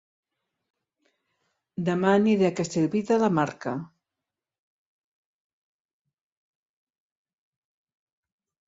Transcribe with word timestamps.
Dema 1.89 2.13
aniré 2.21 2.49
a 2.49 2.55
Castellví 2.61 3.03
de 3.11 3.19
la 3.25 3.31
Marca 3.41 3.75